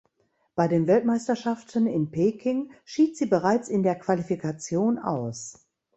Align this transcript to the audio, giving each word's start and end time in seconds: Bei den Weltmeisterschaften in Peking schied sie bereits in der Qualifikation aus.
Bei 0.55 0.67
den 0.67 0.87
Weltmeisterschaften 0.87 1.85
in 1.85 2.09
Peking 2.09 2.71
schied 2.85 3.15
sie 3.17 3.27
bereits 3.27 3.69
in 3.69 3.83
der 3.83 3.93
Qualifikation 3.99 4.97
aus. 4.97 5.67